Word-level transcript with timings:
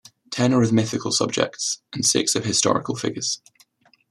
Ten 0.31 0.51
are 0.55 0.63
of 0.63 0.73
mythical 0.73 1.11
subjects, 1.11 1.83
and 1.93 2.03
six 2.03 2.33
of 2.33 2.43
historical 2.43 2.95
figures. 2.95 3.39